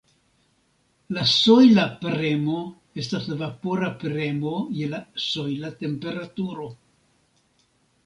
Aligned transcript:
La 1.17 1.25
sojla 1.33 1.83
premo 2.05 2.57
estas 3.05 3.29
la 3.35 3.39
vapora 3.43 3.93
premo 4.07 4.57
je 4.81 4.91
la 4.97 5.05
sojla 5.29 5.75
temperaturo. 5.87 6.71